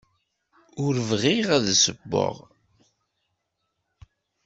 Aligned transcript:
Ur 0.83 0.95
bɣiɣ 1.09 1.47
ad 1.57 1.65
ssewweɣ. 1.75 2.35